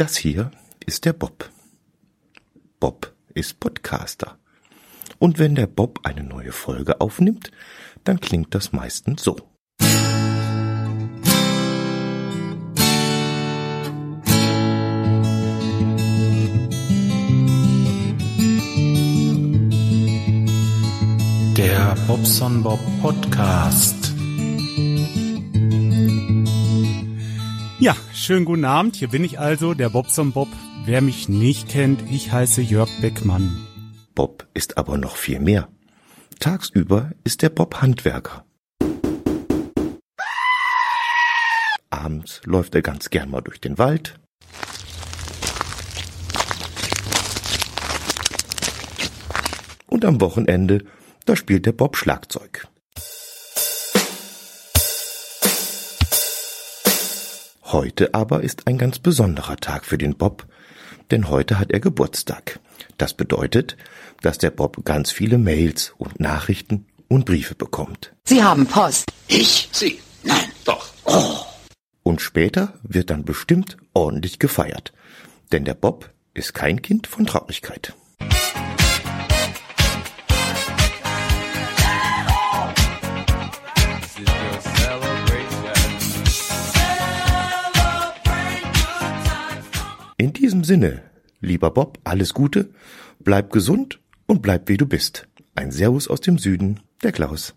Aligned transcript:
Das 0.00 0.16
hier 0.16 0.50
ist 0.86 1.04
der 1.04 1.12
Bob. 1.12 1.50
Bob 2.80 3.12
ist 3.34 3.60
Podcaster. 3.60 4.38
Und 5.18 5.38
wenn 5.38 5.54
der 5.54 5.66
Bob 5.66 5.98
eine 6.04 6.24
neue 6.24 6.52
Folge 6.52 7.02
aufnimmt, 7.02 7.50
dann 8.04 8.18
klingt 8.18 8.54
das 8.54 8.72
meistens 8.72 9.22
so. 9.22 9.36
Der 21.58 21.94
Bobson 22.06 22.62
Bob 22.62 22.80
Podcast. 23.02 24.09
Ja, 27.80 27.96
schönen 28.12 28.44
guten 28.44 28.66
Abend. 28.66 28.96
Hier 28.96 29.08
bin 29.08 29.24
ich 29.24 29.40
also, 29.40 29.72
der 29.72 29.88
Bobson 29.88 30.32
Bob. 30.32 30.48
Wer 30.84 31.00
mich 31.00 31.30
nicht 31.30 31.70
kennt, 31.70 32.02
ich 32.10 32.30
heiße 32.30 32.60
Jörg 32.60 32.90
Beckmann. 33.00 33.66
Bob 34.14 34.46
ist 34.52 34.76
aber 34.76 34.98
noch 34.98 35.16
viel 35.16 35.40
mehr. 35.40 35.66
Tagsüber 36.40 37.12
ist 37.24 37.40
der 37.40 37.48
Bob 37.48 37.80
Handwerker. 37.80 38.44
Abends 41.88 42.42
läuft 42.44 42.74
er 42.74 42.82
ganz 42.82 43.08
gern 43.08 43.30
mal 43.30 43.40
durch 43.40 43.62
den 43.62 43.78
Wald. 43.78 44.20
Und 49.86 50.04
am 50.04 50.20
Wochenende, 50.20 50.84
da 51.24 51.34
spielt 51.34 51.64
der 51.64 51.72
Bob 51.72 51.96
Schlagzeug. 51.96 52.68
Heute 57.72 58.14
aber 58.14 58.42
ist 58.42 58.66
ein 58.66 58.78
ganz 58.78 58.98
besonderer 58.98 59.56
Tag 59.56 59.84
für 59.84 59.96
den 59.96 60.16
Bob, 60.16 60.46
denn 61.12 61.28
heute 61.28 61.60
hat 61.60 61.70
er 61.70 61.78
Geburtstag. 61.78 62.58
Das 62.98 63.14
bedeutet, 63.14 63.76
dass 64.22 64.38
der 64.38 64.50
Bob 64.50 64.84
ganz 64.84 65.12
viele 65.12 65.38
Mails 65.38 65.94
und 65.96 66.18
Nachrichten 66.18 66.86
und 67.06 67.26
Briefe 67.26 67.54
bekommt. 67.54 68.12
Sie 68.24 68.42
haben 68.42 68.66
Post. 68.66 69.12
Ich? 69.28 69.68
Sie? 69.70 70.00
Nein, 70.24 70.50
doch. 70.64 70.92
Oh. 71.04 71.36
Und 72.02 72.20
später 72.20 72.74
wird 72.82 73.10
dann 73.10 73.24
bestimmt 73.24 73.76
ordentlich 73.94 74.40
gefeiert. 74.40 74.92
Denn 75.52 75.64
der 75.64 75.74
Bob 75.74 76.10
ist 76.34 76.54
kein 76.54 76.82
Kind 76.82 77.06
von 77.06 77.24
Traurigkeit. 77.24 77.94
In 90.20 90.34
diesem 90.34 90.64
Sinne, 90.64 91.00
lieber 91.40 91.70
Bob, 91.70 91.98
alles 92.04 92.34
Gute, 92.34 92.74
bleib 93.20 93.50
gesund 93.50 94.00
und 94.26 94.42
bleib 94.42 94.68
wie 94.68 94.76
du 94.76 94.84
bist. 94.84 95.26
Ein 95.54 95.72
Servus 95.72 96.08
aus 96.08 96.20
dem 96.20 96.36
Süden, 96.36 96.80
der 97.02 97.12
Klaus. 97.12 97.54